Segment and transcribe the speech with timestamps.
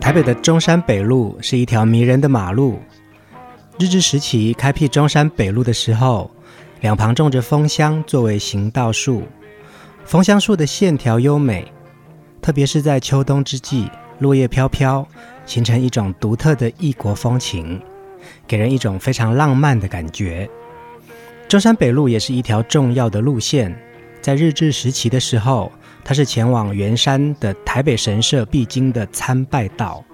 [0.00, 2.78] 台北的中山北路是一条迷人的马路。
[3.80, 6.30] 日治时期开辟中山北路的时候，
[6.80, 9.24] 两旁种着枫香作为行道树。
[10.04, 11.72] 枫香树的线条优美，
[12.40, 13.90] 特别是在秋冬之际，
[14.20, 15.04] 落叶飘飘，
[15.44, 17.82] 形成一种独特的异国风情，
[18.46, 20.48] 给人一种非常浪漫的感觉。
[21.56, 23.74] 中山北路也是一条重要的路线，
[24.20, 25.72] 在日治时期的时候，
[26.04, 30.04] 它是前往圆山的台北神社必经的参拜道，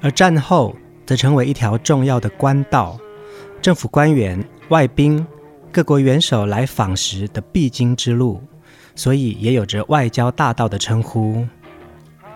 [0.00, 2.96] 而战后则成为一条重要的官道，
[3.60, 5.26] 政府官员、外宾、
[5.72, 8.40] 各国元首来访时的必经之路，
[8.94, 11.44] 所以也有着外交大道的称呼。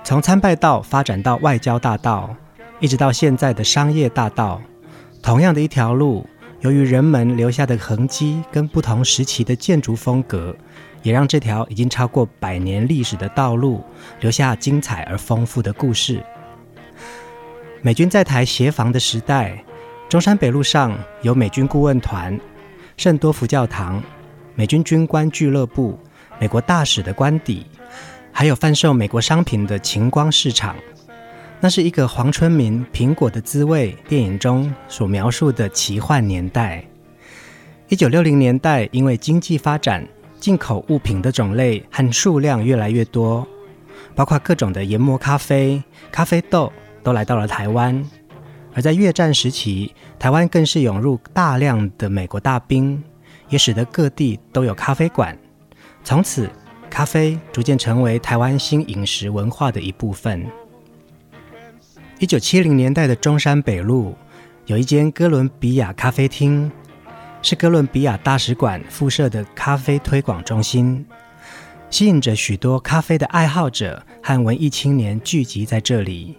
[0.03, 2.35] 从参拜道发展到外交大道，
[2.81, 4.61] 一直到现在的商业大道，
[5.23, 6.27] 同样的一条路，
[6.61, 10.55] 由于人们留下的痕迹跟不同时期的建筑风格。
[11.03, 13.83] 也让这条已经超过百年历史的道路
[14.21, 16.23] 留下精彩而丰富的故事。
[17.81, 19.65] 美军在台协防的时代，
[20.11, 22.39] 中山北路上有美军顾问团、
[22.99, 24.03] 圣多福教堂、
[24.55, 25.99] 美军军官俱乐部、
[26.39, 27.65] 美国大使的官邸，
[28.31, 30.77] 还有贩售美国商品的晴光市场。
[31.63, 36.83] 那是一个黄春明《苹果的滋味》电影中所描述的奇幻年代。
[37.89, 40.07] 一九六零年代，因为经济发展。
[40.41, 43.47] 进口物品的种类和数量越来越多，
[44.15, 46.73] 包括各种的研磨咖啡、咖啡豆
[47.03, 48.03] 都来到了台湾。
[48.73, 53.05] 而在越战时期，台湾更是涌入大量的美国大兵，
[53.51, 55.37] 也使得各地都有咖啡馆。
[56.03, 56.49] 从此，
[56.89, 60.47] 咖啡逐渐成为台湾新饮食文化的一部分。
[62.21, 64.15] 一九七零年代的中山北路
[64.67, 66.71] 有一间哥伦比亚咖啡厅。
[67.41, 71.07] 是哥伦比亚大使馆附设的咖啡推广中心，
[71.89, 76.37] 吸引着许多咖啡的爱好者和文艺青年聚集在这里。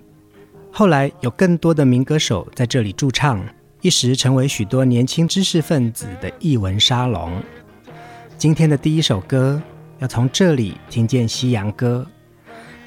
[0.72, 3.44] 后来有更多的民歌手在这里驻唱，
[3.82, 7.42] 一时成为许多年轻知识分子的艺文沙龙。
[8.38, 9.60] 今天的第一首歌
[9.98, 12.06] 要从这里听见西洋歌，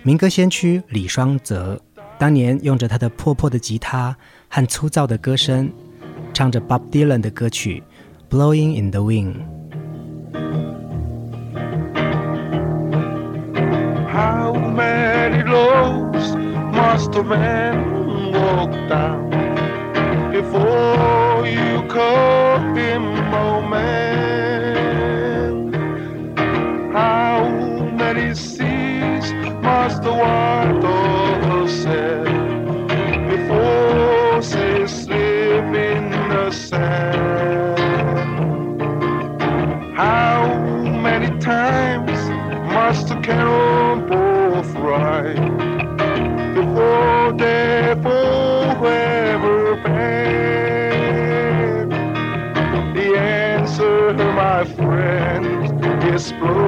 [0.05, 1.83] 民歌先驱李双泽
[2.25, 4.17] 当年用着他的破破的吉他
[4.49, 5.71] 和粗糙的歌声，
[6.33, 7.83] 唱着 Bob Dylan 的歌曲。
[8.31, 9.43] Blowing in the wind.
[14.09, 16.35] How many roads
[16.73, 19.29] must a man walk down
[20.33, 23.03] before you call him
[23.35, 23.64] a
[45.15, 51.89] time before they forever pain.
[52.95, 56.64] The answer, my friend, is blue.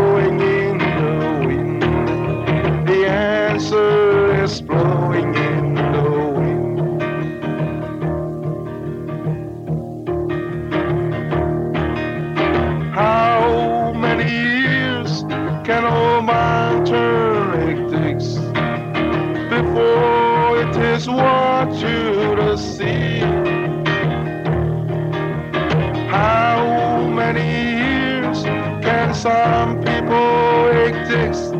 [29.16, 31.50] Some people hectics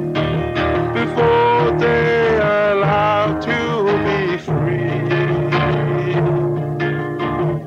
[0.93, 3.59] before they are allowed to
[4.05, 5.01] be free?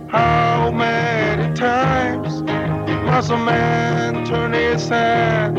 [0.09, 2.43] How many times
[3.03, 5.58] must a man turn his head?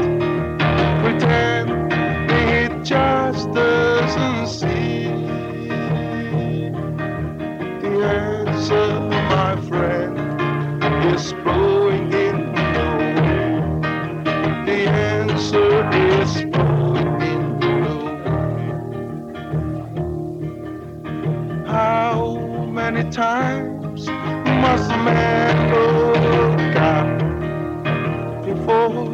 [22.93, 27.19] Many times must a man look up
[28.45, 29.05] before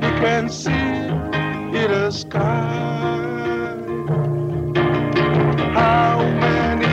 [0.00, 0.70] he can see
[1.92, 3.76] the sky?
[5.74, 6.16] How
[6.46, 6.88] many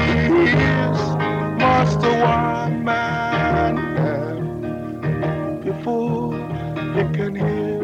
[0.50, 1.00] years
[1.62, 6.34] must a one man have before
[6.96, 7.84] he can hear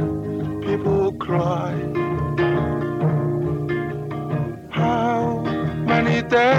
[0.68, 1.76] people cry?
[4.70, 5.44] How
[5.88, 6.59] many deaths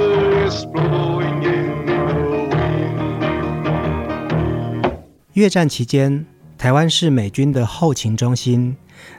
[5.41, 6.23] 越战期间，
[6.55, 8.77] 台湾是美军的后勤中心，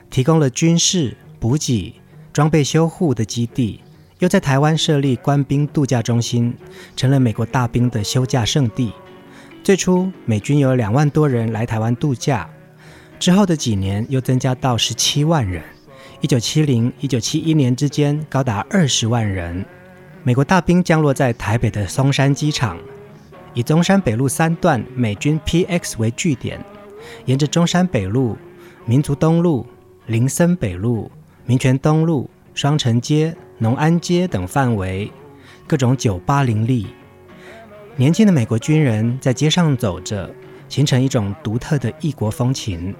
[0.09, 1.95] 提供了军事、补给、
[2.31, 3.81] 装备修护的基地，
[4.19, 6.55] 又在台湾设立官兵度假中心，
[6.95, 8.93] 成了美国大兵的休假胜地。
[9.65, 12.49] 最初，美军有两万多人来台湾度假，
[13.19, 15.61] 之后的几年又增加到十七万人。
[16.21, 19.65] 一九七零、一九七一年之间，高达二十万人。
[20.23, 22.79] 美国大兵降落在台北的松山机场，
[23.53, 26.63] 以中山北路三段美军 PX 为据点。
[27.25, 28.37] 沿着中山北路、
[28.85, 29.65] 民族东路、
[30.07, 31.11] 林森北路、
[31.45, 35.11] 民权东路、双城街、农安街等范围，
[35.67, 36.87] 各种酒吧林立。
[37.95, 40.33] 年轻的美国军人在街上走着，
[40.69, 42.95] 形成一种独特的异国风情。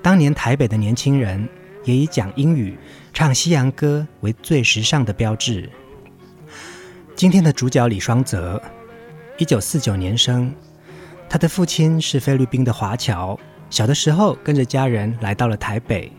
[0.00, 1.48] 当年台北的年轻人
[1.84, 2.78] 也以讲英语、
[3.12, 5.68] 唱西洋歌为最时尚的标志。
[7.14, 8.62] 今天的主角李双泽，
[9.38, 10.52] 一九四九年生。
[11.28, 13.38] 他的父亲是菲律宾的华侨，
[13.68, 16.10] 小的时候跟着家人来到了台北，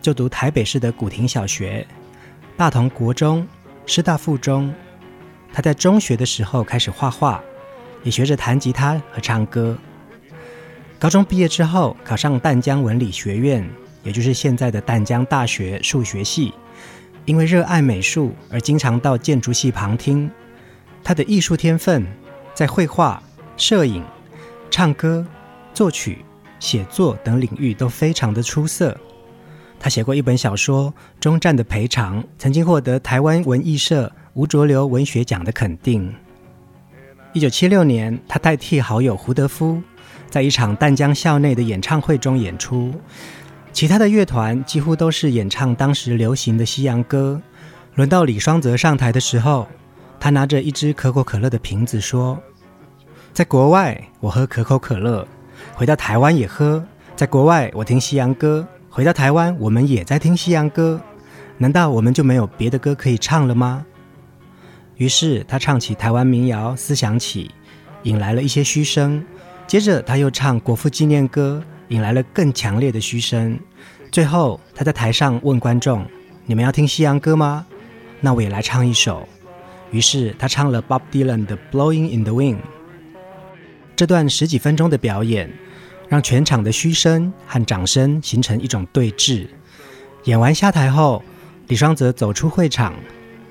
[0.00, 1.86] 就读台北市的古亭小学、
[2.56, 3.46] 大同国中、
[3.84, 4.72] 师大附中。
[5.52, 7.42] 他在中学的时候开始画画，
[8.02, 9.76] 也学着弹吉他和唱歌。
[10.98, 13.68] 高中毕业之后，考上淡江文理学院，
[14.02, 16.54] 也就是现在的淡江大学数学系。
[17.24, 20.30] 因为热爱美术而经常到建筑系旁听。
[21.04, 22.06] 他的艺术天分
[22.54, 23.22] 在绘画、
[23.56, 24.02] 摄影。
[24.70, 25.22] 唱歌、
[25.74, 26.24] 作曲、
[26.58, 28.96] 写作等领域都非常的出色。
[29.78, 30.90] 他写过一本小说
[31.20, 36.10] 《终战的赔偿》，曾经获得台湾文艺社吴浊流文学奖的肯定。
[37.34, 39.82] 一九七六年，他代替好友胡德夫，
[40.30, 42.94] 在一场淡江校内的演唱会中演出。
[43.74, 47.38] 其他的乐团几乎都是演唱当时流行的西洋歌。
[47.96, 49.68] 轮到李双泽上台的时候，
[50.22, 52.40] 他拿着一支可口可乐的瓶子说。
[53.32, 55.26] 在国外，我喝可口可乐；
[55.74, 56.80] 回到台湾也喝。
[57.16, 61.00] 在国外，我听西洋歌；回到台湾，我们也在听西洋歌。
[61.58, 63.84] 难道我们就没有别的歌可以唱了吗？
[64.94, 67.48] 于是他唱起台湾民谣《思想起》，
[68.04, 69.24] 引来了一些嘘声。
[69.66, 73.58] 接着他又唱国父纪念歌，引来了更强烈的嘘声。
[74.12, 76.06] 最后他在台上问观众
[76.46, 77.66] ：“你们要听西洋歌吗？
[78.20, 79.28] 那我也来唱一首。”
[79.92, 82.56] 于是他唱了 Bob Dylan 的《Blowing in the Wind》。
[83.94, 85.48] 这段十几分钟的表演，
[86.08, 89.46] 让全场的嘘声和掌声形成一种对峙。
[90.24, 91.22] 演完下台后，
[91.68, 92.94] 李双泽走出会场。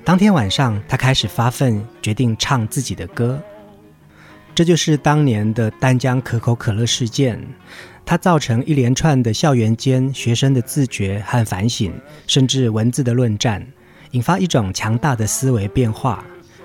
[0.04, 3.40] 当天晚上，他开始发奋，决定唱自己的歌。
[4.54, 7.40] 这就是当年的丹江可口可乐事件，
[8.04, 11.92] 它造成一连串的校园间学生的自觉和反省，
[12.26, 13.66] 甚至文字的论战，
[14.10, 16.22] 引发一种强大的思维变化。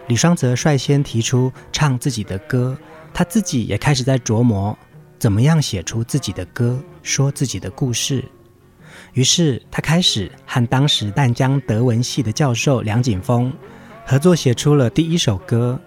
[0.07, 2.77] 李双泽率先提出唱自己的歌。
[3.13, 4.77] 他自己也开始在琢磨，
[5.17, 8.23] 怎么样写出自己的歌，说自己的故事。
[9.13, 13.51] 于是他开始和当时淡江德文系的教授梁景峰
[14.05, 15.79] 合作，写出了第一首歌，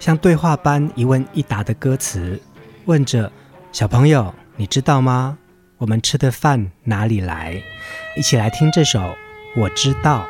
[0.00, 2.40] 像对话般一问一答的歌词，
[2.86, 3.30] 问着
[3.70, 5.38] 小朋友：“你知道吗？
[5.78, 7.62] 我们吃的饭哪里来？”
[8.18, 8.98] 一起来听这首
[9.56, 10.26] 《我知道》。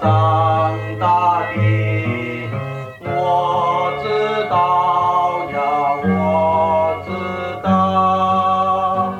[0.00, 1.42] 长大，
[3.02, 4.08] 我知
[4.48, 5.62] 道，让
[6.02, 7.10] 我知
[7.62, 9.12] 道，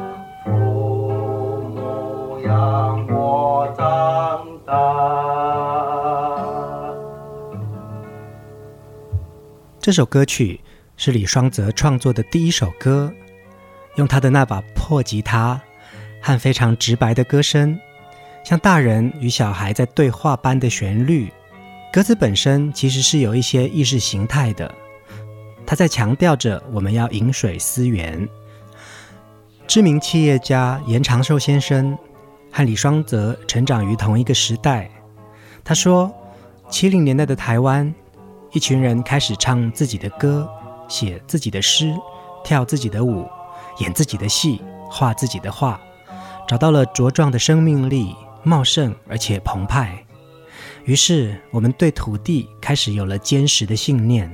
[0.46, 3.80] 我让我长
[4.66, 4.70] 大
[9.80, 10.60] 这首歌曲
[10.96, 13.12] 是李双泽创作的第一首歌，
[13.96, 15.60] 用他的那把破吉他
[16.20, 17.78] 和非常直白的歌声，
[18.46, 21.32] 像大人与小孩在对话般的旋律。
[21.92, 24.72] 歌词本身其实是有一些意识形态的，
[25.66, 28.28] 他在强调着我们要饮水思源。
[29.66, 31.98] 知名企业家严长寿先生
[32.52, 34.88] 和李双泽成长于同一个时代，
[35.64, 36.14] 他说：
[36.70, 37.92] 七零年代的台湾。
[38.52, 40.48] 一群人开始唱自己的歌，
[40.86, 41.92] 写自己的诗，
[42.44, 43.28] 跳自己的舞，
[43.80, 45.80] 演自己的戏，画自己的画，
[46.46, 48.14] 找到了茁壮的生命力，
[48.46, 50.00] 茂盛而且澎湃。
[50.84, 54.32] 于是，我们对土地开始有了坚实的信念。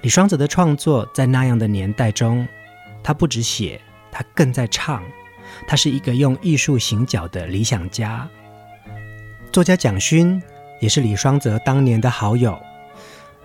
[0.00, 2.48] 李双泽的创作在那样的年代中，
[3.02, 3.78] 他不止写，
[4.10, 5.02] 他更在唱。
[5.66, 8.26] 他是一个用艺术行脚的理想家。
[9.52, 10.42] 作家蒋勋
[10.80, 12.58] 也是李双泽当年的好友。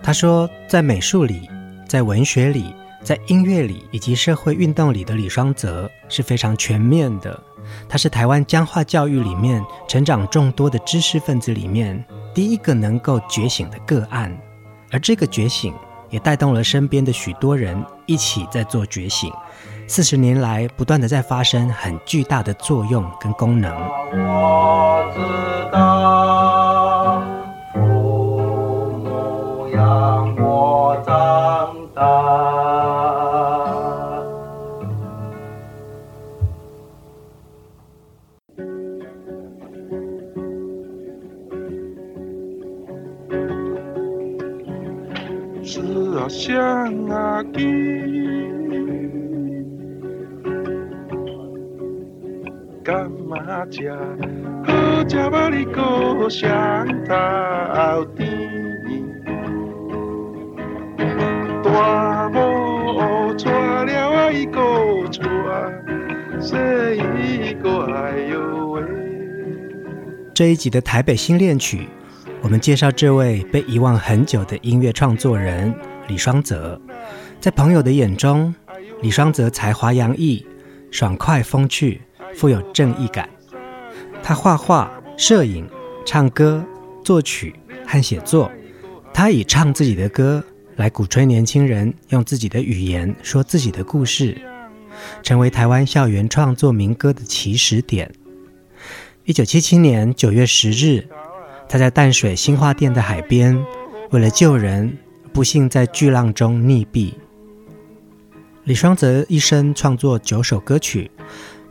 [0.02, 1.46] 他说，在美术里，
[1.86, 7.40] 在文学里，在音乐里，以及社会运动里的李双泽是非常全面的。
[7.88, 12.02] 他是台湾僵化教育里面成长众多的知识分子里面
[12.34, 14.36] 第一个能够觉醒的个案，
[14.90, 15.74] 而这个觉醒
[16.10, 19.32] 也带动了身边的许多人一起在做觉醒。
[19.86, 23.72] 四十年来，不断的在发生很巨大的作用跟功能。
[24.12, 25.97] 我知道。
[46.28, 47.64] 乡阿弟。
[52.84, 53.90] 干嘛吃？
[54.64, 58.28] 好吃吧你故乡头甜。
[61.64, 64.60] 大母娶了啊伊个
[65.10, 65.22] 娶，
[66.40, 66.56] 细
[66.96, 68.82] 伊个哎呦喂。
[70.34, 71.88] 这一集的台北新恋曲，
[72.42, 75.74] 我们介绍这位被遗忘很久的音乐创作人
[76.08, 76.80] 李双泽。
[77.40, 78.52] 在朋友的眼中，
[79.00, 80.44] 李双泽才华洋溢，
[80.90, 82.00] 爽快风趣，
[82.34, 83.28] 富有正义感。
[84.22, 85.68] 他画画、摄影、
[86.04, 86.64] 唱歌、
[87.04, 87.54] 作曲
[87.86, 88.50] 和写作。
[89.14, 90.42] 他以唱自己的歌
[90.76, 94.36] 来鼓吹年轻人用自己的语言说自己的故事，
[95.22, 98.12] 成为台湾校园创作民歌的起始点。
[99.24, 101.06] 一九七七年九月十日，
[101.68, 103.60] 他在淡水新化店的海边，
[104.10, 104.96] 为了救人，
[105.32, 107.12] 不幸在巨浪中溺毙。
[108.64, 111.10] 李双泽一生创作九首歌曲，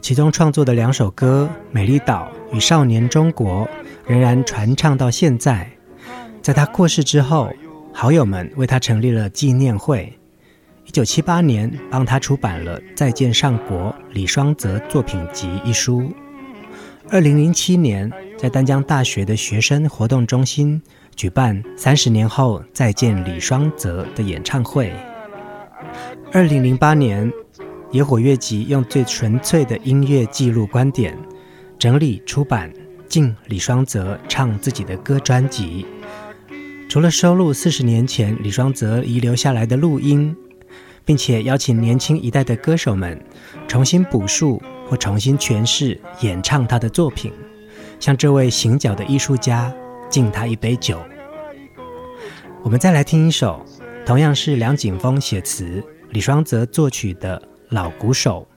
[0.01, 3.65] 其中创作的两首歌《美丽岛》与《少年中国》
[4.05, 5.69] 仍然传唱到现在。
[6.41, 7.51] 在他过世之后，
[7.93, 10.17] 好友们为他成立了纪念会，
[10.85, 16.11] 一九七八年帮他出版了《再见上国李双泽作品集》一书。
[17.09, 20.81] 二零零七年，在丹江大学的学生活动中心
[21.17, 24.93] 举办《三十年后再见李双泽》的演唱会。
[26.31, 27.29] 二零零八年，
[27.91, 31.17] 野火乐集用最纯粹的音乐记录观点，
[31.79, 32.71] 整理出版
[33.09, 35.87] 《敬李双泽唱自己的歌》专辑。
[36.87, 40.35] 除了收录四十年前李双泽遗留下来的录音，
[41.03, 43.19] 并且邀请年轻一代的歌手们
[43.67, 47.33] 重新补述或重新诠释演唱他的作品，
[47.99, 49.73] 像这位行脚的艺术家
[50.09, 50.99] 敬他一杯酒。
[52.63, 53.63] 我们再来听一首，
[54.05, 57.41] 同样是梁景峰写词、李双泽作曲的。
[57.69, 58.47] 老鼓手。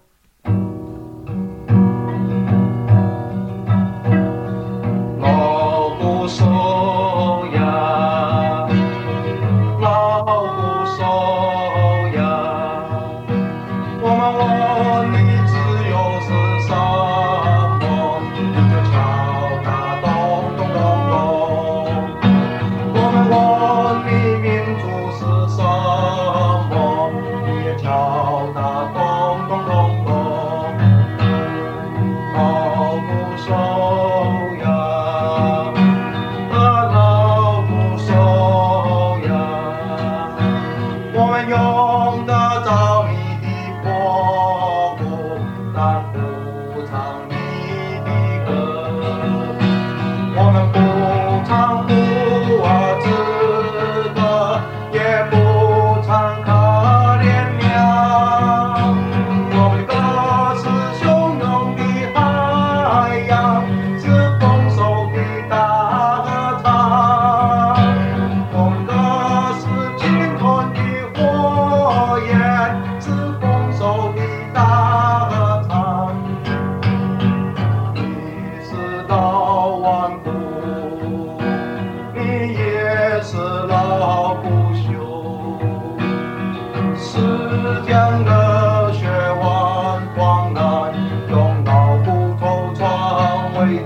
[93.70, 93.78] 李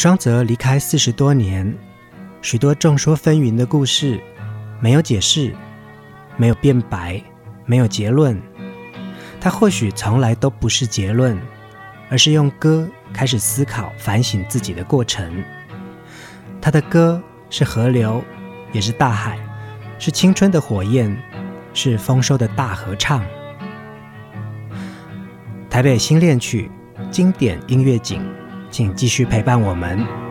[0.00, 1.76] 双泽离开四十多年，
[2.40, 4.18] 许多众说纷纭的故事，
[4.80, 5.54] 没有解释，
[6.38, 7.22] 没有辩白，
[7.66, 8.40] 没有结论。
[9.38, 11.38] 他或许从来都不是结论，
[12.08, 15.44] 而是用歌开始思考、反省自己的过程。
[16.62, 18.24] 他的歌是河流，
[18.72, 19.38] 也是大海，
[19.98, 21.14] 是青春的火焰，
[21.74, 23.22] 是丰收的大合唱。
[25.68, 26.70] 台北新恋曲，
[27.10, 28.26] 经典音乐景。
[28.70, 30.29] 请继续陪伴我们。